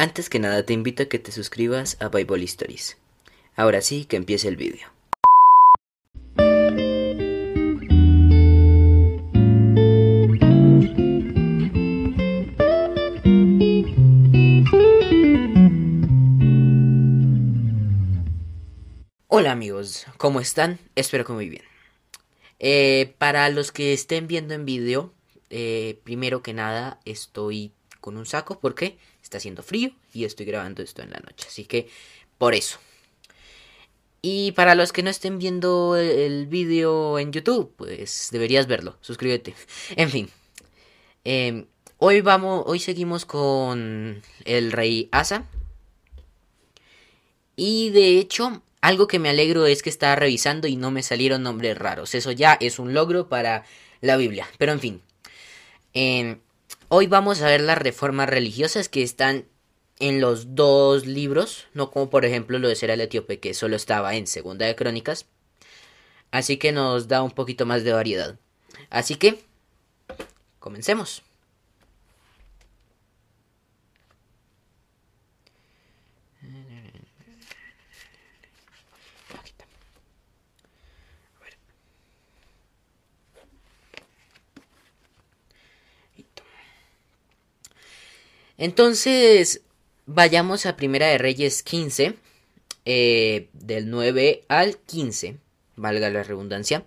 Antes 0.00 0.30
que 0.30 0.38
nada 0.38 0.64
te 0.64 0.72
invito 0.74 1.02
a 1.02 1.06
que 1.06 1.18
te 1.18 1.32
suscribas 1.32 1.96
a 1.98 2.08
Bible 2.08 2.44
Stories. 2.44 2.98
Ahora 3.56 3.80
sí, 3.80 4.04
que 4.04 4.14
empiece 4.14 4.46
el 4.46 4.54
vídeo. 4.54 4.86
Hola 19.26 19.50
amigos, 19.50 20.06
¿cómo 20.16 20.38
están? 20.38 20.78
Espero 20.94 21.24
que 21.24 21.32
muy 21.32 21.48
bien. 21.48 21.64
Eh, 22.60 23.16
para 23.18 23.48
los 23.48 23.72
que 23.72 23.92
estén 23.92 24.28
viendo 24.28 24.54
en 24.54 24.64
vídeo, 24.64 25.12
eh, 25.50 25.98
primero 26.04 26.40
que 26.40 26.54
nada 26.54 27.00
estoy 27.04 27.72
con 28.00 28.16
un 28.16 28.26
saco 28.26 28.60
porque 28.60 28.96
está 29.28 29.38
haciendo 29.38 29.62
frío 29.62 29.90
y 30.14 30.24
estoy 30.24 30.46
grabando 30.46 30.82
esto 30.82 31.02
en 31.02 31.10
la 31.10 31.20
noche. 31.20 31.46
Así 31.46 31.64
que 31.64 31.88
por 32.38 32.54
eso. 32.54 32.78
Y 34.22 34.52
para 34.52 34.74
los 34.74 34.92
que 34.92 35.02
no 35.02 35.10
estén 35.10 35.38
viendo 35.38 35.96
el 35.96 36.46
vídeo 36.46 37.18
en 37.18 37.30
YouTube, 37.32 37.72
pues 37.76 38.30
deberías 38.32 38.66
verlo. 38.66 38.96
Suscríbete. 39.00 39.54
En 39.96 40.10
fin. 40.10 40.28
Em, 41.24 41.66
hoy 41.98 42.20
vamos. 42.22 42.64
Hoy 42.66 42.80
seguimos 42.80 43.26
con 43.26 44.22
el 44.44 44.72
rey 44.72 45.08
Asa. 45.12 45.44
Y 47.54 47.90
de 47.90 48.18
hecho, 48.18 48.62
algo 48.80 49.06
que 49.08 49.18
me 49.18 49.28
alegro 49.28 49.66
es 49.66 49.82
que 49.82 49.90
estaba 49.90 50.16
revisando 50.16 50.68
y 50.68 50.76
no 50.76 50.90
me 50.90 51.02
salieron 51.02 51.42
nombres 51.42 51.76
raros. 51.76 52.14
Eso 52.14 52.32
ya 52.32 52.54
es 52.60 52.78
un 52.78 52.94
logro 52.94 53.28
para 53.28 53.64
la 54.00 54.16
Biblia. 54.16 54.48
Pero 54.58 54.72
en 54.72 54.80
fin. 54.80 55.02
Em, 55.92 56.40
Hoy 56.90 57.06
vamos 57.06 57.42
a 57.42 57.48
ver 57.48 57.60
las 57.60 57.76
reformas 57.76 58.30
religiosas 58.30 58.88
que 58.88 59.02
están 59.02 59.44
en 59.98 60.22
los 60.22 60.54
dos 60.54 61.04
libros, 61.04 61.66
no 61.74 61.90
como 61.90 62.08
por 62.08 62.24
ejemplo 62.24 62.58
lo 62.58 62.66
de 62.66 62.76
ser 62.76 62.88
el 62.88 63.02
etíope 63.02 63.40
que 63.40 63.52
solo 63.52 63.76
estaba 63.76 64.14
en 64.14 64.26
Segunda 64.26 64.64
de 64.64 64.74
Crónicas. 64.74 65.26
Así 66.30 66.56
que 66.56 66.72
nos 66.72 67.06
da 67.06 67.22
un 67.22 67.32
poquito 67.32 67.66
más 67.66 67.84
de 67.84 67.92
variedad. 67.92 68.38
Así 68.88 69.16
que, 69.16 69.44
comencemos. 70.60 71.22
Entonces, 88.58 89.62
vayamos 90.06 90.66
a 90.66 90.76
Primera 90.76 91.06
de 91.06 91.16
Reyes 91.16 91.62
15, 91.62 92.16
eh, 92.84 93.48
del 93.52 93.88
9 93.88 94.42
al 94.48 94.78
15, 94.78 95.36
valga 95.76 96.10
la 96.10 96.24
redundancia, 96.24 96.84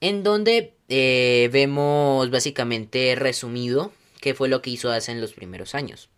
en 0.00 0.22
donde 0.22 0.72
eh, 0.88 1.50
vemos 1.52 2.30
básicamente 2.30 3.16
resumido 3.16 3.92
qué 4.20 4.32
fue 4.32 4.48
lo 4.48 4.62
que 4.62 4.70
hizo 4.70 4.92
Asa 4.92 5.10
en 5.10 5.20
los 5.20 5.32
primeros 5.32 5.74
años. 5.74 6.08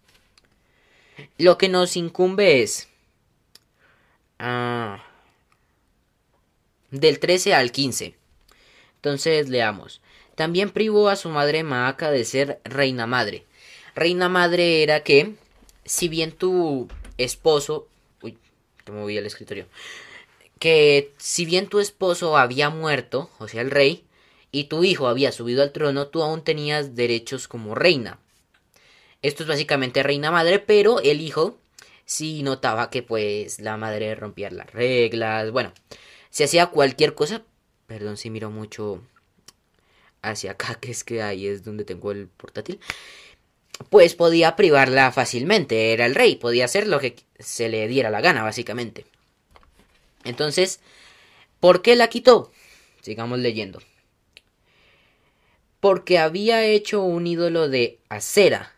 Lo 1.39 1.57
que 1.57 1.71
nos 1.71 1.97
incumbe 1.97 2.63
es 2.63 2.89
ah, 4.39 5.03
del 6.91 7.21
13 7.21 7.55
al 7.55 7.73
15. 7.73 8.17
Entonces 8.97 9.49
leamos. 9.49 10.03
También 10.35 10.71
privó 10.71 11.09
a 11.09 11.17
su 11.17 11.31
madre 11.31 11.63
Maaca 11.63 12.11
de 12.11 12.25
ser 12.25 12.61
reina 12.65 13.07
madre 13.07 13.47
Reina 13.95 14.29
madre 14.29 14.83
era 14.83 15.03
que, 15.03 15.35
si 15.85 16.09
bien 16.09 16.33
tu 16.33 16.89
esposo, 17.19 17.89
uy, 18.23 18.39
te 18.85 18.93
moví 18.93 19.17
el 19.17 19.27
escritorio, 19.27 19.67
que 20.59 21.13
si 21.19 21.45
bien 21.45 21.69
tu 21.69 21.81
esposo 21.81 22.37
había 22.37 22.71
muerto, 22.71 23.31
o 23.39 23.49
sea, 23.49 23.61
el 23.61 23.71
rey, 23.71 24.05
y 24.51 24.65
tu 24.65 24.85
hijo 24.85 25.09
había 25.09 25.33
subido 25.33 25.63
al 25.63 25.73
trono, 25.73 26.09
tú 26.09 26.23
aún 26.23 26.45
tenías 26.45 26.95
derechos 26.95 27.49
como 27.49 27.75
reina. 27.75 28.19
Esto 29.23 29.45
es 29.45 29.49
básicamente 29.49 30.03
reina 30.03 30.31
madre, 30.31 30.59
pero 30.59 31.01
el 31.01 31.21
hijo 31.21 31.59
sí 32.05 32.43
notaba 32.43 32.91
que 32.91 33.03
pues 33.03 33.61
la 33.61 33.77
madre 33.77 34.15
rompía 34.15 34.51
las 34.51 34.73
reglas, 34.73 35.51
bueno, 35.51 35.73
se 36.31 36.45
hacía 36.45 36.67
cualquier 36.67 37.15
cosa, 37.15 37.43
perdón 37.87 38.17
si 38.17 38.31
miro 38.31 38.51
mucho 38.51 39.03
hacia 40.23 40.53
acá, 40.53 40.75
que 40.81 40.91
es 40.91 41.05
que 41.05 41.23
ahí 41.23 41.47
es 41.47 41.65
donde 41.65 41.85
tengo 41.85 42.13
el 42.13 42.29
portátil 42.29 42.81
pues 43.89 44.15
podía 44.15 44.57
privarla 44.57 45.13
fácilmente. 45.13 45.93
Era 45.93 46.07
el 46.07 46.15
rey, 46.15 46.37
podía 46.37 46.65
hacer 46.65 46.87
lo 46.87 47.01
que 47.01 47.17
se 47.39 47.69
le 47.69 47.89
diera 47.89 48.11
la 48.11 48.21
gana, 48.21 48.43
básicamente. 48.43 49.07
Entonces, 50.25 50.81
¿por 51.61 51.83
qué 51.83 51.97
la 51.97 52.09
quitó? 52.09 52.53
Sigamos 53.01 53.39
leyendo. 53.39 53.81
Porque 55.81 56.19
había 56.19 56.65
hecho 56.65 57.03
un 57.03 57.27
ídolo 57.27 57.69
de 57.69 57.99
acera. 58.09 58.73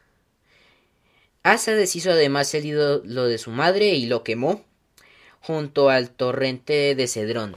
Asa 1.42 1.72
deshizo 1.72 2.10
además 2.10 2.54
el 2.54 2.64
ídolo 2.64 3.26
de 3.26 3.38
su 3.38 3.50
madre 3.50 3.94
y 3.94 4.06
lo 4.06 4.22
quemó 4.22 4.64
junto 5.40 5.90
al 5.90 6.10
torrente 6.10 6.94
de 6.94 7.06
Cedrón. 7.06 7.56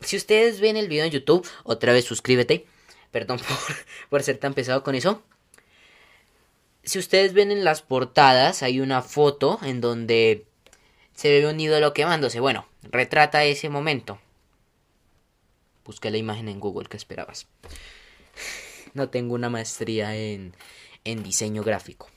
Si 0.00 0.16
ustedes 0.16 0.60
ven 0.60 0.76
el 0.76 0.86
video 0.86 1.04
en 1.04 1.10
YouTube, 1.10 1.48
otra 1.64 1.92
vez 1.92 2.04
suscríbete. 2.04 2.66
Perdón 3.10 3.38
por, 3.48 3.76
por 4.10 4.22
ser 4.22 4.38
tan 4.38 4.54
pesado 4.54 4.84
con 4.84 4.94
eso 4.94 5.24
si 6.88 6.98
ustedes 6.98 7.34
ven 7.34 7.52
en 7.52 7.64
las 7.64 7.82
portadas, 7.82 8.62
hay 8.62 8.80
una 8.80 9.02
foto 9.02 9.58
en 9.62 9.80
donde 9.80 10.46
se 11.14 11.28
ve 11.28 11.46
un 11.46 11.60
ídolo 11.60 11.92
quemándose. 11.92 12.40
Bueno, 12.40 12.66
retrata 12.82 13.44
ese 13.44 13.68
momento. 13.68 14.18
Busqué 15.84 16.10
la 16.10 16.16
imagen 16.16 16.48
en 16.48 16.60
Google, 16.60 16.88
¿qué 16.88 16.96
esperabas? 16.96 17.46
No 18.94 19.10
tengo 19.10 19.34
una 19.34 19.50
maestría 19.50 20.16
en, 20.16 20.54
en 21.04 21.22
diseño 21.22 21.62
gráfico. 21.62 22.08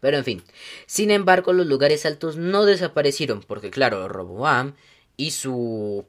Pero 0.00 0.18
en 0.18 0.24
fin, 0.24 0.44
sin 0.86 1.12
embargo 1.12 1.52
los 1.52 1.66
lugares 1.66 2.04
altos 2.06 2.36
no 2.36 2.64
desaparecieron 2.64 3.40
porque 3.42 3.70
claro, 3.70 4.08
Roboam 4.08 4.74
y 5.16 5.30
su 5.30 6.04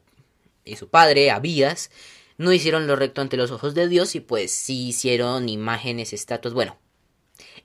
y 0.66 0.78
su 0.78 0.90
padre 0.90 1.30
Abías 1.30 1.92
no 2.38 2.52
hicieron 2.52 2.88
lo 2.88 2.96
recto 2.96 3.22
ante 3.22 3.38
los 3.38 3.52
ojos 3.52 3.76
de 3.76 3.88
Dios 3.88 4.16
y 4.16 4.20
pues 4.20 4.52
sí 4.52 4.88
hicieron 4.88 5.48
imágenes, 5.48 6.12
estatuas, 6.12 6.56
bueno, 6.56 6.78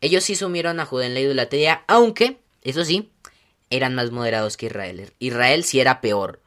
ellos 0.00 0.24
sí 0.24 0.36
sumieron 0.36 0.80
a 0.80 0.86
Judá 0.86 1.06
en 1.06 1.14
la 1.14 1.20
idolatría, 1.20 1.84
aunque, 1.86 2.38
eso 2.62 2.84
sí, 2.84 3.12
eran 3.70 3.94
más 3.94 4.10
moderados 4.10 4.56
que 4.56 4.66
Israel. 4.66 5.12
Israel 5.18 5.64
sí 5.64 5.80
era 5.80 6.00
peor. 6.00 6.40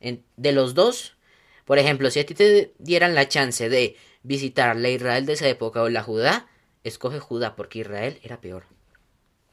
de 0.00 0.52
los 0.52 0.74
dos, 0.74 1.16
por 1.64 1.78
ejemplo, 1.78 2.10
si 2.10 2.20
a 2.20 2.26
ti 2.26 2.34
te 2.34 2.74
dieran 2.78 3.14
la 3.14 3.28
chance 3.28 3.68
de 3.68 3.96
visitar 4.22 4.76
la 4.76 4.88
Israel 4.88 5.26
de 5.26 5.32
esa 5.32 5.48
época 5.48 5.82
o 5.82 5.88
la 5.88 6.02
Judá, 6.02 6.48
escoge 6.84 7.18
Judá 7.18 7.56
porque 7.56 7.80
Israel 7.80 8.20
era 8.22 8.40
peor. 8.40 8.64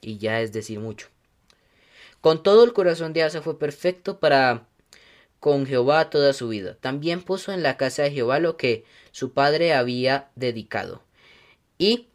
Y 0.02 0.18
ya 0.18 0.42
es 0.42 0.52
decir 0.52 0.80
mucho. 0.80 1.08
Con 2.22 2.44
todo 2.44 2.64
el 2.64 2.74
corazón 2.74 3.14
de 3.14 3.24
Asa 3.24 3.42
fue 3.42 3.58
perfecto 3.58 4.20
para 4.20 4.68
con 5.40 5.66
Jehová 5.66 6.10
toda 6.10 6.32
su 6.32 6.48
vida. 6.48 6.78
También 6.80 7.22
puso 7.22 7.52
en 7.52 7.64
la 7.64 7.76
casa 7.76 8.04
de 8.04 8.12
Jehová 8.12 8.40
lo 8.40 8.56
que 8.56 8.86
su 9.12 9.34
padre 9.34 9.74
había 9.74 10.30
dedicado. 10.36 11.04
Y 11.78 12.08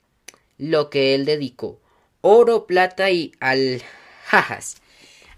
lo 0.58 0.90
que 0.90 1.14
él 1.14 1.24
dedicó. 1.24 1.80
Oro, 2.20 2.66
plata 2.66 3.10
y 3.10 3.32
aljajas. 3.40 4.82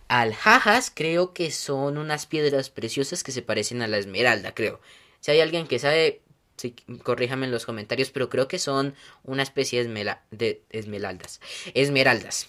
Aljajas 0.09 0.91
creo 0.93 1.33
que 1.33 1.53
son 1.53 1.99
unas 1.99 2.27
piedras 2.27 2.71
preciosas 2.71 3.23
que 3.23 3.33
se 3.33 3.43
parecen 3.43 3.83
a 3.83 3.87
la 3.87 3.99
esmeralda, 3.99 4.55
creo. 4.55 4.81
Si 5.21 5.31
hay 5.31 5.41
alguien 5.41 5.69
que 5.69 5.79
sabe, 5.79 6.23
sí, 6.57 6.75
corríjame 7.05 7.47
en 7.47 7.53
los 7.53 7.67
comentarios, 7.67 8.11
pero 8.11 8.29
creo 8.29 8.49
que 8.49 8.59
son 8.59 8.95
una 9.23 9.43
especie 9.43 9.85
de 9.85 10.63
esmeraldas. 10.71 11.41
Esmeraldas. 11.75 12.49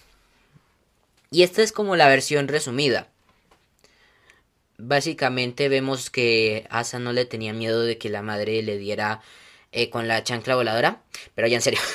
Y 1.30 1.44
esta 1.44 1.62
es 1.62 1.72
como 1.72 1.96
la 1.96 2.08
versión 2.08 2.48
resumida. 2.48 3.10
Básicamente 4.78 5.70
vemos 5.70 6.10
que 6.10 6.66
Asa 6.70 6.98
no 6.98 7.14
le 7.14 7.26
tenía 7.26 7.54
miedo 7.54 7.84
de 7.84 7.98
que 8.00 8.10
la 8.10 8.24
madre 8.24 8.64
le 8.64 8.78
diera 8.78 9.22
eh, 9.72 9.90
con 9.90 10.08
la 10.08 10.24
chancla 10.24 10.56
voladora. 10.56 11.04
Pero 11.36 11.48
ya 11.48 11.58
en 11.58 11.62
serio. 11.62 11.80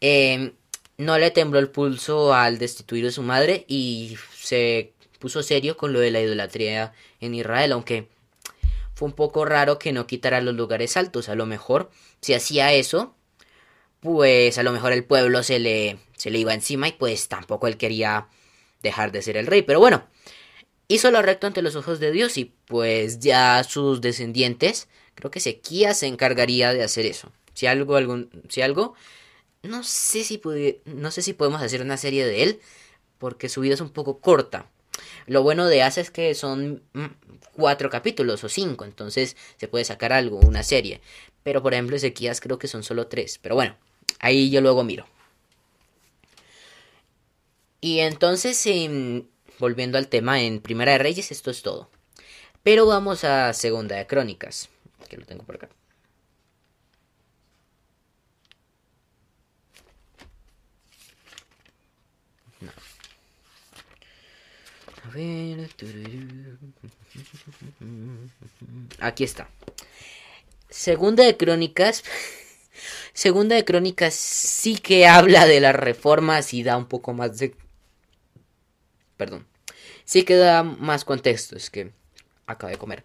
Em, 0.00 0.52
no 0.96 1.18
le 1.18 1.30
tembló 1.32 1.58
el 1.58 1.70
pulso 1.70 2.34
al 2.34 2.58
destituir 2.58 3.06
a 3.06 3.10
su 3.10 3.22
madre 3.22 3.64
y 3.66 4.16
se 4.34 4.92
puso 5.18 5.42
serio 5.42 5.76
con 5.76 5.92
lo 5.92 5.98
de 5.98 6.12
la 6.12 6.20
idolatría 6.20 6.92
en 7.20 7.34
Israel, 7.34 7.72
aunque 7.72 8.08
fue 8.94 9.06
un 9.08 9.14
poco 9.14 9.44
raro 9.44 9.78
que 9.78 9.92
no 9.92 10.06
quitara 10.06 10.40
los 10.40 10.54
lugares 10.54 10.96
altos. 10.96 11.28
A 11.28 11.34
lo 11.34 11.46
mejor, 11.46 11.90
si 12.20 12.34
hacía 12.34 12.72
eso, 12.72 13.16
pues 14.00 14.58
a 14.58 14.62
lo 14.62 14.72
mejor 14.72 14.92
el 14.92 15.04
pueblo 15.04 15.42
se 15.42 15.58
le, 15.58 15.98
se 16.16 16.30
le 16.30 16.38
iba 16.38 16.54
encima 16.54 16.88
y 16.88 16.92
pues 16.92 17.28
tampoco 17.28 17.66
él 17.66 17.76
quería 17.76 18.28
dejar 18.82 19.12
de 19.12 19.22
ser 19.22 19.36
el 19.36 19.46
rey. 19.46 19.62
Pero 19.62 19.80
bueno, 19.80 20.04
hizo 20.88 21.10
lo 21.10 21.22
recto 21.22 21.46
ante 21.46 21.62
los 21.62 21.76
ojos 21.76 22.00
de 22.00 22.12
Dios 22.12 22.36
y 22.38 22.52
pues 22.66 23.20
ya 23.20 23.62
sus 23.64 24.00
descendientes, 24.00 24.88
creo 25.18 25.32
que 25.32 25.40
Sequía 25.40 25.94
se 25.94 26.06
encargaría 26.06 26.72
de 26.72 26.84
hacer 26.84 27.04
eso. 27.04 27.32
Si 27.54 27.66
algo, 27.66 27.96
algún, 27.96 28.30
si 28.48 28.62
algo 28.62 28.94
no 29.62 29.82
sé 29.82 30.22
si 30.22 30.40
no 30.84 31.10
sé 31.10 31.22
si 31.22 31.32
podemos 31.32 31.60
hacer 31.60 31.82
una 31.82 31.96
serie 31.96 32.24
de 32.24 32.44
él 32.44 32.60
porque 33.18 33.48
su 33.48 33.60
vida 33.62 33.74
es 33.74 33.80
un 33.80 33.90
poco 33.90 34.20
corta. 34.20 34.70
Lo 35.26 35.42
bueno 35.42 35.66
de 35.66 35.82
Asa 35.82 36.00
es 36.00 36.12
que 36.12 36.36
son 36.36 36.84
mm, 36.92 37.06
cuatro 37.52 37.90
capítulos 37.90 38.44
o 38.44 38.48
cinco, 38.48 38.84
entonces 38.84 39.36
se 39.56 39.66
puede 39.66 39.84
sacar 39.84 40.12
algo, 40.12 40.38
una 40.38 40.62
serie. 40.62 41.00
Pero 41.42 41.62
por 41.62 41.74
ejemplo, 41.74 41.96
Ezequías 41.96 42.40
creo 42.40 42.60
que 42.60 42.68
son 42.68 42.84
solo 42.84 43.08
tres. 43.08 43.38
Pero 43.42 43.56
bueno, 43.56 43.76
ahí 44.20 44.50
yo 44.50 44.60
luego 44.60 44.84
miro. 44.84 45.06
Y 47.80 47.98
entonces, 48.00 48.64
volviendo 49.58 49.98
al 49.98 50.06
tema 50.06 50.40
en 50.42 50.60
Primera 50.60 50.92
de 50.92 50.98
Reyes, 50.98 51.32
esto 51.32 51.50
es 51.50 51.62
todo. 51.62 51.90
Pero 52.62 52.86
vamos 52.86 53.24
a 53.24 53.52
Segunda 53.52 53.96
de 53.96 54.06
Crónicas, 54.06 54.68
que 55.08 55.16
lo 55.16 55.26
tengo 55.26 55.44
por 55.44 55.56
acá. 55.56 55.68
A 65.04 65.10
ver. 65.10 65.70
Aquí 69.00 69.24
está. 69.24 69.48
Segunda 70.68 71.24
de 71.24 71.36
Crónicas. 71.36 72.04
Segunda 73.12 73.56
de 73.56 73.64
Crónicas 73.64 74.14
sí 74.14 74.76
que 74.76 75.06
habla 75.06 75.46
de 75.46 75.60
las 75.60 75.74
reformas 75.74 76.52
y 76.52 76.62
da 76.62 76.76
un 76.76 76.86
poco 76.86 77.14
más 77.14 77.38
de. 77.38 77.54
Perdón. 79.16 79.46
Sí 80.04 80.24
que 80.24 80.36
da 80.36 80.62
más 80.62 81.04
contexto. 81.04 81.56
Es 81.56 81.70
que 81.70 81.92
acabo 82.46 82.70
de 82.70 82.78
comer. 82.78 83.04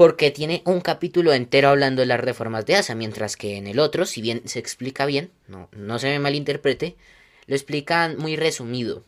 Porque 0.00 0.30
tiene 0.30 0.62
un 0.64 0.80
capítulo 0.80 1.34
entero 1.34 1.68
hablando 1.68 2.00
de 2.00 2.06
las 2.06 2.18
reformas 2.18 2.64
de 2.64 2.74
Asa. 2.74 2.94
Mientras 2.94 3.36
que 3.36 3.58
en 3.58 3.66
el 3.66 3.78
otro, 3.78 4.06
si 4.06 4.22
bien 4.22 4.40
se 4.48 4.58
explica 4.58 5.04
bien, 5.04 5.30
no, 5.46 5.68
no 5.72 5.98
se 5.98 6.06
me 6.06 6.18
malinterprete, 6.18 6.96
lo 7.44 7.54
explican 7.54 8.16
muy 8.16 8.34
resumido. 8.34 9.04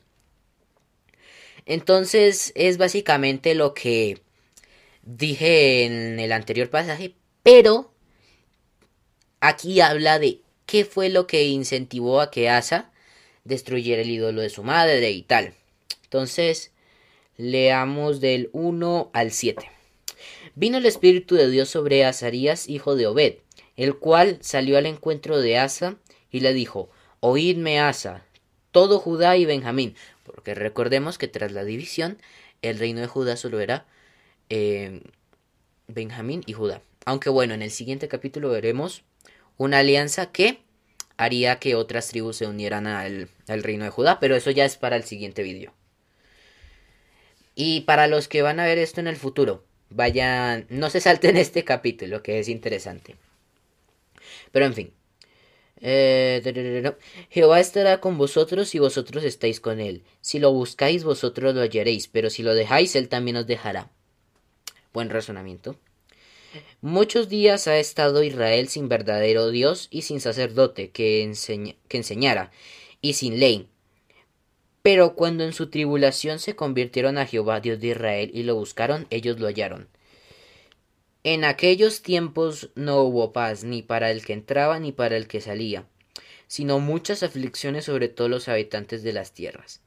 Entonces 1.64 2.52
es 2.56 2.76
básicamente 2.76 3.54
lo 3.54 3.72
que 3.72 4.20
dije 5.00 5.86
en 5.86 6.20
el 6.20 6.30
anterior 6.30 6.68
pasaje, 6.68 7.14
pero 7.42 7.90
aquí 9.40 9.80
habla 9.80 10.18
de 10.18 10.42
qué 10.66 10.84
fue 10.84 11.08
lo 11.08 11.26
que 11.26 11.44
incentivó 11.44 12.20
a 12.20 12.30
que 12.30 12.50
Asa 12.50 12.92
destruyera 13.44 14.02
el 14.02 14.10
ídolo 14.10 14.42
de 14.42 14.50
su 14.50 14.62
madre 14.62 15.10
y 15.10 15.22
tal. 15.22 15.54
Entonces, 16.02 16.70
leamos 17.38 18.20
del 18.20 18.50
1 18.52 19.10
al 19.14 19.30
7. 19.30 19.81
Vino 20.54 20.76
el 20.76 20.86
Espíritu 20.86 21.34
de 21.34 21.48
Dios 21.48 21.70
sobre 21.70 22.04
Azarías, 22.04 22.68
hijo 22.68 22.94
de 22.94 23.06
Obed, 23.06 23.36
el 23.76 23.96
cual 23.96 24.36
salió 24.42 24.76
al 24.76 24.84
encuentro 24.84 25.40
de 25.40 25.56
Asa 25.56 25.96
y 26.30 26.40
le 26.40 26.52
dijo, 26.52 26.90
Oídme 27.20 27.80
Asa, 27.80 28.26
todo 28.70 28.98
Judá 28.98 29.36
y 29.38 29.46
Benjamín, 29.46 29.94
porque 30.24 30.54
recordemos 30.54 31.16
que 31.16 31.26
tras 31.26 31.52
la 31.52 31.64
división, 31.64 32.18
el 32.60 32.78
reino 32.78 33.00
de 33.00 33.06
Judá 33.06 33.36
solo 33.36 33.60
era 33.60 33.86
eh, 34.50 35.00
Benjamín 35.88 36.42
y 36.46 36.52
Judá. 36.52 36.82
Aunque 37.06 37.30
bueno, 37.30 37.54
en 37.54 37.62
el 37.62 37.70
siguiente 37.70 38.08
capítulo 38.08 38.50
veremos 38.50 39.04
una 39.56 39.78
alianza 39.78 40.32
que 40.32 40.62
haría 41.16 41.58
que 41.60 41.76
otras 41.76 42.08
tribus 42.08 42.36
se 42.36 42.46
unieran 42.46 42.86
al, 42.86 43.30
al 43.48 43.62
reino 43.62 43.84
de 43.84 43.90
Judá, 43.90 44.20
pero 44.20 44.36
eso 44.36 44.50
ya 44.50 44.66
es 44.66 44.76
para 44.76 44.96
el 44.96 45.04
siguiente 45.04 45.42
vídeo. 45.42 45.72
Y 47.54 47.82
para 47.82 48.06
los 48.06 48.28
que 48.28 48.42
van 48.42 48.60
a 48.60 48.64
ver 48.66 48.78
esto 48.78 49.00
en 49.00 49.06
el 49.06 49.16
futuro, 49.16 49.64
vayan, 49.94 50.66
no 50.68 50.90
se 50.90 51.00
salten 51.00 51.36
este 51.38 51.64
capítulo 51.64 52.22
que 52.22 52.38
es 52.38 52.48
interesante. 52.48 53.16
Pero 54.52 54.66
en 54.66 54.74
fin, 54.74 54.92
eh, 55.80 56.94
Jehová 57.28 57.58
estará 57.58 58.00
con 58.00 58.16
vosotros 58.16 58.74
y 58.74 58.78
vosotros 58.78 59.24
estáis 59.24 59.60
con 59.60 59.80
él. 59.80 60.04
Si 60.20 60.38
lo 60.38 60.52
buscáis, 60.52 61.02
vosotros 61.02 61.54
lo 61.54 61.60
hallaréis, 61.60 62.06
pero 62.06 62.30
si 62.30 62.42
lo 62.42 62.54
dejáis, 62.54 62.94
él 62.94 63.08
también 63.08 63.36
os 63.36 63.46
dejará. 63.46 63.90
Buen 64.92 65.10
razonamiento. 65.10 65.76
Muchos 66.82 67.28
días 67.28 67.66
ha 67.66 67.78
estado 67.78 68.22
Israel 68.22 68.68
sin 68.68 68.88
verdadero 68.88 69.50
Dios 69.50 69.88
y 69.90 70.02
sin 70.02 70.20
sacerdote 70.20 70.90
que, 70.90 71.32
que 71.88 71.96
enseñara, 71.96 72.52
y 73.00 73.14
sin 73.14 73.40
ley. 73.40 73.68
Pero 74.82 75.14
cuando 75.14 75.44
en 75.44 75.52
su 75.52 75.70
tribulación 75.70 76.40
se 76.40 76.56
convirtieron 76.56 77.16
a 77.16 77.26
Jehová 77.26 77.60
Dios 77.60 77.80
de 77.80 77.88
Israel 77.88 78.30
y 78.34 78.42
lo 78.42 78.56
buscaron, 78.56 79.06
ellos 79.10 79.38
lo 79.38 79.46
hallaron. 79.46 79.88
En 81.24 81.44
aquellos 81.44 82.02
tiempos 82.02 82.70
no 82.74 83.00
hubo 83.02 83.32
paz 83.32 83.62
ni 83.62 83.82
para 83.82 84.10
el 84.10 84.24
que 84.24 84.32
entraba 84.32 84.80
ni 84.80 84.90
para 84.90 85.16
el 85.16 85.28
que 85.28 85.40
salía, 85.40 85.86
sino 86.48 86.80
muchas 86.80 87.22
aflicciones 87.22 87.84
sobre 87.84 88.08
todos 88.08 88.28
los 88.28 88.48
habitantes 88.48 89.04
de 89.04 89.12
las 89.12 89.32
tierras. 89.32 89.80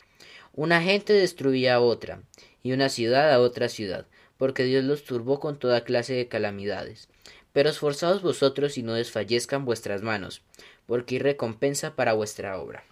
Una 0.54 0.82
gente 0.82 1.12
destruía 1.12 1.76
a 1.76 1.82
otra, 1.82 2.22
y 2.64 2.72
una 2.72 2.88
ciudad 2.88 3.34
a 3.34 3.42
otra 3.42 3.68
ciudad, 3.68 4.08
porque 4.38 4.64
Dios 4.64 4.86
los 4.86 5.04
turbó 5.04 5.42
con 5.42 5.60
toda 5.60 5.84
clase 5.84 6.14
de 6.14 6.30
calamidades. 6.30 7.10
Pero 7.52 7.70
esforzaos 7.70 8.22
vosotros 8.22 8.78
y 8.78 8.84
no 8.84 8.94
desfallezcan 8.94 9.66
vuestras 9.66 10.02
manos, 10.02 10.42
porque 10.86 11.16
hay 11.16 11.20
recompensa 11.20 11.96
para 11.96 12.14
vuestra 12.14 12.58
obra. 12.60 12.86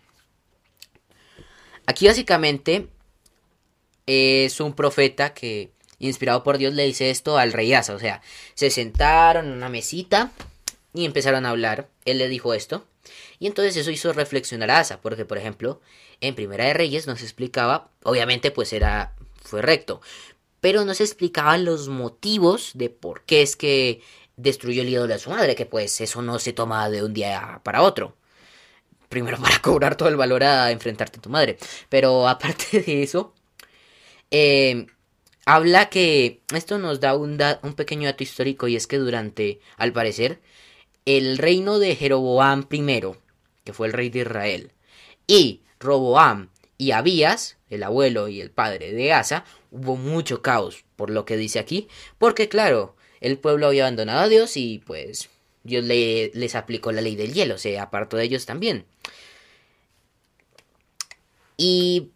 Aquí 1.86 2.08
básicamente 2.08 2.88
es 4.06 4.60
un 4.60 4.74
profeta 4.74 5.34
que 5.34 5.72
inspirado 6.00 6.44
por 6.44 6.58
Dios, 6.58 6.74
le 6.74 6.86
dice 6.86 7.10
esto 7.10 7.38
al 7.38 7.54
rey 7.54 7.74
Asa. 7.74 7.96
O 7.96 8.00
sea, 8.00 8.22
se 8.54 8.70
sentaron 8.70 9.48
en 9.48 9.54
una 9.54 9.70
mesita 9.70 10.32
y 10.94 11.06
empezaron 11.06 11.46
a 11.46 11.50
hablar. 11.50 11.90
Él 12.06 12.18
le 12.18 12.28
dijo 12.28 12.54
esto. 12.54 12.86
Y 13.40 13.48
entonces 13.48 13.76
eso 13.76 13.92
hizo 13.92 14.14
reflexionar 14.14 14.72
a 14.72 14.80
Asa, 14.80 15.02
porque 15.02 15.26
por 15.26 15.38
ejemplo, 15.38 15.82
en 16.22 16.36
Primera 16.36 16.66
de 16.66 16.74
Reyes 16.74 17.08
nos 17.08 17.22
explicaba, 17.22 17.90
obviamente 18.04 18.52
pues 18.52 18.72
era, 18.72 19.16
fue 19.42 19.62
recto, 19.62 20.02
pero 20.62 20.86
nos 20.86 21.02
explicaban 21.02 21.66
los 21.66 21.90
motivos 21.90 22.72
de 22.74 22.90
por 22.90 23.24
qué 23.24 23.42
es 23.42 23.58
que 23.58 24.02
destruyó 24.38 24.82
el 24.84 24.90
ídolo 24.90 25.14
de 25.14 25.20
su 25.20 25.30
madre, 25.30 25.56
que 25.56 25.66
pues 25.66 26.00
eso 26.00 26.22
no 26.22 26.40
se 26.40 26.54
toma 26.54 26.90
de 26.90 27.04
un 27.04 27.14
día 27.14 27.60
para 27.64 27.82
otro. 27.82 28.16
Primero 29.14 29.38
para 29.42 29.60
cobrar 29.60 29.96
todo 29.96 30.10
el 30.10 30.16
valor 30.16 30.44
a 30.44 30.72
enfrentarte 30.72 31.20
a 31.20 31.22
tu 31.22 31.30
madre. 31.30 31.60
Pero 31.88 32.28
aparte 32.34 32.82
de 32.82 33.04
eso, 33.04 33.36
eh, 34.32 34.88
habla 35.46 35.90
que 35.90 36.42
esto 36.52 36.80
nos 36.80 37.00
da 37.00 37.16
un, 37.16 37.40
un, 37.62 37.74
pequeño 37.76 38.08
dato 38.08 38.24
histórico 38.24 38.68
y 38.68 38.76
es 38.76 38.88
que 38.88 38.98
durante, 38.98 39.60
al 39.78 39.94
parecer, 39.94 40.42
el 41.06 41.38
reino 41.38 41.78
de 41.78 41.96
Jeroboam 41.96 42.66
I, 42.72 43.02
que 43.64 43.74
fue 43.74 43.86
el 43.86 43.94
rey 43.94 44.10
de 44.10 44.22
Israel, 44.22 44.72
y 45.28 45.62
Roboam 45.80 46.50
y 46.80 46.90
Abías, 46.90 47.58
el 47.70 47.84
abuelo 47.84 48.30
y 48.30 48.42
el 48.42 48.50
padre 48.50 48.94
de 48.94 49.14
Asa, 49.14 49.46
hubo 49.70 49.96
mucho 49.96 50.42
caos, 50.42 50.86
por 50.96 51.12
lo 51.12 51.24
que 51.24 51.38
dice 51.38 51.60
aquí, 51.60 51.88
porque 52.18 52.50
claro, 52.50 52.96
el 53.22 53.38
pueblo 53.38 53.68
había 53.68 53.84
abandonado 53.84 54.22
a 54.22 54.28
Dios 54.28 54.58
y 54.58 54.80
pues 54.80 55.30
Dios 55.64 55.84
le, 55.84 56.32
les 56.34 56.56
aplicó 56.56 56.92
la 56.92 57.02
ley 57.02 57.16
del 57.16 57.34
hielo, 57.34 57.58
se 57.58 57.80
apartó 57.80 58.18
de 58.18 58.26
ellos 58.26 58.46
también. 58.46 58.86
Y 61.58 62.12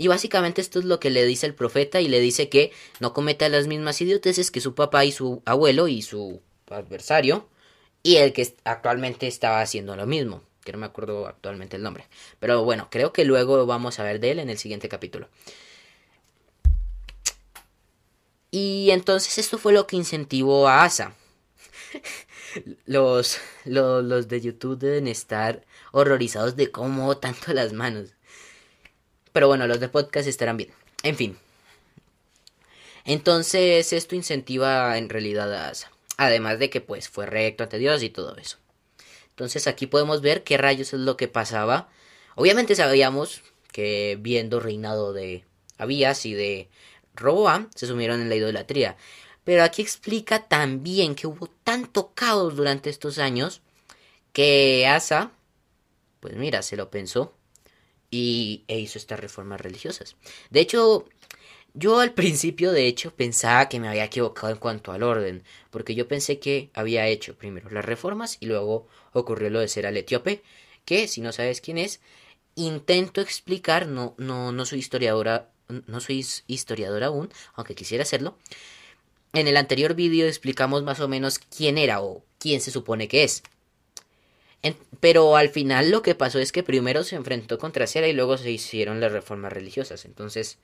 y 0.00 0.08
básicamente 0.08 0.62
esto 0.62 0.78
es 0.78 0.86
lo 0.86 0.98
que 0.98 1.10
le 1.10 1.26
dice 1.26 1.44
el 1.44 1.54
profeta 1.54 2.00
y 2.00 2.08
le 2.08 2.20
dice 2.20 2.48
que 2.48 2.72
no 3.00 3.12
cometa 3.12 3.50
las 3.50 3.66
mismas 3.66 4.00
idioteces 4.00 4.50
que 4.50 4.62
su 4.62 4.74
papá 4.74 5.04
y 5.04 5.12
su 5.12 5.42
abuelo 5.44 5.88
y 5.88 6.00
su 6.00 6.40
adversario 6.70 7.46
y 8.02 8.16
el 8.16 8.32
que 8.32 8.54
actualmente 8.64 9.26
estaba 9.26 9.60
haciendo 9.60 9.96
lo 9.96 10.06
mismo, 10.06 10.42
que 10.64 10.72
no 10.72 10.78
me 10.78 10.86
acuerdo 10.86 11.26
actualmente 11.26 11.76
el 11.76 11.82
nombre. 11.82 12.06
Pero 12.38 12.64
bueno, 12.64 12.88
creo 12.90 13.12
que 13.12 13.26
luego 13.26 13.66
vamos 13.66 14.00
a 14.00 14.04
ver 14.04 14.20
de 14.20 14.30
él 14.30 14.38
en 14.38 14.48
el 14.48 14.56
siguiente 14.56 14.88
capítulo. 14.88 15.28
Y 18.50 18.88
entonces 18.92 19.36
esto 19.36 19.58
fue 19.58 19.74
lo 19.74 19.86
que 19.86 19.96
incentivó 19.96 20.66
a 20.66 20.84
Asa. 20.84 21.14
los, 22.86 23.38
los, 23.64 24.04
los 24.04 24.28
de 24.28 24.40
YouTube 24.40 24.78
deben 24.78 25.08
estar 25.08 25.64
horrorizados 25.92 26.56
de 26.56 26.70
cómo 26.70 27.16
tanto 27.18 27.52
las 27.52 27.72
manos. 27.72 28.10
Pero 29.32 29.48
bueno, 29.48 29.66
los 29.66 29.80
de 29.80 29.88
podcast 29.88 30.28
estarán 30.28 30.56
bien. 30.56 30.70
En 31.02 31.16
fin. 31.16 31.38
Entonces 33.04 33.92
esto 33.92 34.14
incentiva 34.14 34.96
en 34.98 35.08
realidad 35.08 35.52
a 35.54 35.68
Asa. 35.68 35.90
Además 36.16 36.58
de 36.58 36.68
que 36.68 36.80
pues 36.80 37.08
fue 37.08 37.26
recto 37.26 37.64
ante 37.64 37.78
Dios 37.78 38.02
y 38.02 38.10
todo 38.10 38.36
eso. 38.36 38.58
Entonces 39.30 39.66
aquí 39.66 39.86
podemos 39.86 40.20
ver 40.20 40.44
qué 40.44 40.58
rayos 40.58 40.92
es 40.92 41.00
lo 41.00 41.16
que 41.16 41.28
pasaba. 41.28 41.88
Obviamente 42.34 42.74
sabíamos 42.74 43.42
que 43.72 44.18
viendo 44.20 44.60
reinado 44.60 45.12
de 45.12 45.44
Abías 45.78 46.26
y 46.26 46.34
de 46.34 46.68
Roboam 47.14 47.70
se 47.74 47.86
sumieron 47.86 48.20
en 48.20 48.28
la 48.28 48.36
idolatría. 48.36 48.96
Pero 49.50 49.64
aquí 49.64 49.82
explica 49.82 50.46
también 50.46 51.16
que 51.16 51.26
hubo 51.26 51.48
tanto 51.48 52.12
caos 52.14 52.54
durante 52.54 52.88
estos 52.88 53.18
años 53.18 53.62
que 54.32 54.86
Asa, 54.86 55.32
pues 56.20 56.36
mira, 56.36 56.62
se 56.62 56.76
lo 56.76 56.88
pensó 56.88 57.34
y, 58.12 58.62
e 58.68 58.78
hizo 58.78 58.96
estas 58.96 59.18
reformas 59.18 59.60
religiosas. 59.60 60.14
De 60.50 60.60
hecho, 60.60 61.04
yo 61.74 61.98
al 61.98 62.14
principio, 62.14 62.70
de 62.70 62.86
hecho, 62.86 63.12
pensaba 63.12 63.68
que 63.68 63.80
me 63.80 63.88
había 63.88 64.04
equivocado 64.04 64.52
en 64.52 64.60
cuanto 64.60 64.92
al 64.92 65.02
orden, 65.02 65.42
porque 65.72 65.96
yo 65.96 66.06
pensé 66.06 66.38
que 66.38 66.70
había 66.72 67.08
hecho 67.08 67.36
primero 67.36 67.70
las 67.70 67.84
reformas 67.84 68.36
y 68.38 68.46
luego 68.46 68.86
ocurrió 69.12 69.50
lo 69.50 69.58
de 69.58 69.66
ser 69.66 69.84
al 69.84 69.96
etíope 69.96 70.44
que 70.84 71.08
si 71.08 71.20
no 71.20 71.32
sabes 71.32 71.60
quién 71.60 71.78
es, 71.78 72.00
intento 72.54 73.20
explicar, 73.20 73.88
no, 73.88 74.14
no, 74.16 74.52
no 74.52 74.64
soy 74.64 74.78
historiadora, 74.78 75.50
no 75.88 75.98
soy 75.98 76.24
historiador 76.46 77.02
aún, 77.02 77.32
aunque 77.56 77.74
quisiera 77.74 78.02
hacerlo. 78.02 78.36
En 79.32 79.46
el 79.46 79.56
anterior 79.56 79.94
vídeo 79.94 80.26
explicamos 80.26 80.82
más 80.82 81.00
o 81.00 81.08
menos 81.08 81.38
quién 81.38 81.78
era 81.78 82.00
o 82.02 82.24
quién 82.38 82.60
se 82.60 82.70
supone 82.70 83.08
que 83.08 83.24
es. 83.24 83.42
pero 85.00 85.36
al 85.36 85.48
final 85.48 85.90
lo 85.90 86.02
que 86.02 86.14
pasó 86.14 86.38
es 86.38 86.52
que 86.52 86.62
primero 86.62 87.04
se 87.04 87.16
enfrentó 87.16 87.58
contra 87.58 87.86
Cera 87.86 88.08
y 88.08 88.12
luego 88.12 88.36
se 88.36 88.50
hicieron 88.50 89.00
las 89.00 89.12
reformas 89.12 89.52
religiosas. 89.52 90.04
Entonces, 90.04 90.58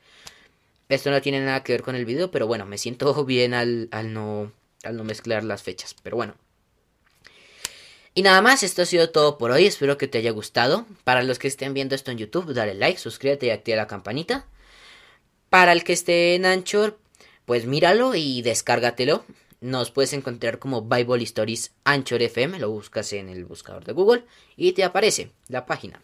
esto 0.88 1.10
no 1.10 1.20
tiene 1.20 1.40
nada 1.40 1.62
que 1.62 1.72
ver 1.72 1.82
con 1.82 1.96
el 1.96 2.04
vídeo, 2.04 2.30
pero 2.30 2.46
bueno, 2.46 2.66
me 2.66 2.78
siento 2.78 3.24
bien 3.24 3.54
al, 3.54 3.88
no, 4.12 4.52
al 4.82 4.96
no 4.96 5.04
mezclar 5.04 5.44
las 5.44 5.62
fechas. 5.62 5.94
Pero 6.02 6.16
bueno. 6.16 6.34
Y 8.14 8.22
nada 8.22 8.40
más, 8.40 8.62
esto 8.62 8.82
ha 8.82 8.86
sido 8.86 9.10
todo 9.10 9.36
por 9.36 9.50
hoy. 9.50 9.66
Espero 9.66 9.98
que 9.98 10.08
te 10.08 10.18
haya 10.18 10.30
gustado. 10.30 10.86
Para 11.04 11.22
los 11.22 11.38
que 11.38 11.48
estén 11.48 11.74
viendo 11.74 11.94
esto 11.94 12.10
en 12.10 12.18
YouTube, 12.18 12.54
dale 12.54 12.74
like, 12.74 12.98
suscríbete 12.98 13.46
y 13.46 13.50
activa 13.50 13.76
la 13.76 13.86
campanita. 13.86 14.46
Para 15.50 15.72
el 15.72 15.84
que 15.84 15.92
esté 15.92 16.34
en 16.34 16.46
Anchor, 16.46 16.98
pues 17.46 17.64
míralo 17.64 18.14
y 18.14 18.42
descárgatelo. 18.42 19.24
Nos 19.62 19.90
puedes 19.90 20.12
encontrar 20.12 20.58
como 20.58 20.82
Bible 20.82 21.24
Stories 21.24 21.72
Anchor 21.84 22.20
FM, 22.20 22.58
lo 22.58 22.70
buscas 22.70 23.12
en 23.14 23.30
el 23.30 23.46
buscador 23.46 23.84
de 23.84 23.94
Google 23.94 24.24
y 24.56 24.72
te 24.72 24.84
aparece 24.84 25.30
la 25.48 25.64
página. 25.64 26.02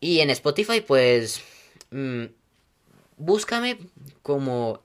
Y 0.00 0.20
en 0.20 0.30
Spotify, 0.30 0.80
pues 0.80 1.40
mm, 1.90 2.26
búscame 3.16 3.78
como, 4.22 4.80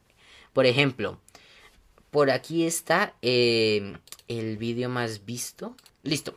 por 0.53 0.65
ejemplo, 0.65 1.19
por 2.09 2.31
aquí 2.31 2.65
está 2.65 3.13
eh, 3.21 3.95
el 4.27 4.57
vídeo 4.57 4.89
más 4.89 5.25
visto. 5.25 5.75
Listo, 6.01 6.35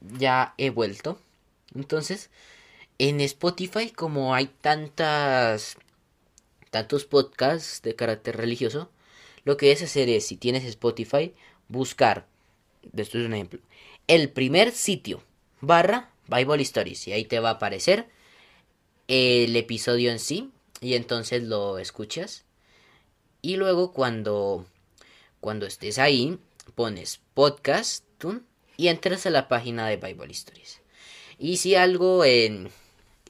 ya 0.00 0.54
he 0.58 0.68
vuelto. 0.70 1.18
Entonces, 1.74 2.28
en 2.98 3.20
Spotify, 3.22 3.90
como 3.90 4.34
hay 4.34 4.46
tantas 4.46 5.76
tantos 6.72 7.04
podcasts 7.04 7.82
de 7.82 7.94
carácter 7.94 8.38
religioso, 8.38 8.90
lo 9.44 9.58
que 9.58 9.72
es 9.72 9.82
hacer 9.82 10.08
es, 10.08 10.26
si 10.26 10.38
tienes 10.38 10.64
Spotify, 10.64 11.34
buscar, 11.68 12.26
esto 12.96 13.18
es 13.18 13.26
un 13.26 13.34
ejemplo, 13.34 13.60
el 14.06 14.30
primer 14.30 14.72
sitio 14.72 15.22
barra 15.60 16.10
Bible 16.28 16.62
Stories 16.62 17.06
y 17.08 17.12
ahí 17.12 17.26
te 17.26 17.40
va 17.40 17.50
a 17.50 17.52
aparecer 17.52 18.08
el 19.06 19.54
episodio 19.54 20.10
en 20.10 20.18
sí 20.18 20.50
y 20.80 20.94
entonces 20.94 21.42
lo 21.42 21.78
escuchas 21.78 22.46
y 23.42 23.56
luego 23.56 23.92
cuando 23.92 24.64
cuando 25.40 25.66
estés 25.66 25.98
ahí 25.98 26.38
pones 26.74 27.20
podcast 27.34 28.04
y 28.78 28.88
entras 28.88 29.26
a 29.26 29.30
la 29.30 29.48
página 29.48 29.88
de 29.88 29.96
Bible 29.96 30.32
Stories. 30.32 30.80
Y 31.38 31.58
si 31.58 31.74
algo 31.74 32.24
en, 32.24 32.70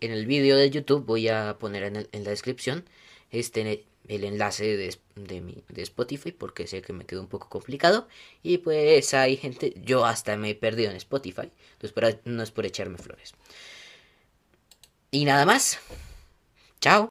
en 0.01 0.13
el 0.13 0.27
vídeo 0.27 0.57
de 0.57 0.71
YouTube 0.71 1.05
voy 1.05 1.27
a 1.27 1.57
poner 1.59 1.83
en 2.13 2.25
la 2.25 2.31
descripción 2.31 2.85
este, 3.33 3.85
el 4.09 4.25
enlace 4.25 4.77
de, 4.77 4.97
de, 5.17 5.83
Spotify 5.83 6.33
porque 6.33 6.67
sé 6.67 6.83
que 6.83 6.93
me 6.93 7.05
quedó 7.05 7.21
un 7.21 7.29
poco 7.29 7.49
complicado 7.49 8.07
y 8.43 8.59
pues 8.59 9.15
hay 9.15 9.37
gente, 9.37 9.75
yo 9.83 10.05
hasta 10.05 10.37
me 10.37 10.51
he 10.51 10.55
perdido 10.55 10.91
en 10.91 10.97
Spotify, 10.97 11.51
entonces 11.81 12.19
no 12.25 12.43
es 12.43 12.51
por 12.51 12.67
echarme 12.67 12.99
flores. 12.99 13.35
Y 15.11 15.25
nada 15.25 15.45
más, 15.45 15.79
chao. 16.81 17.01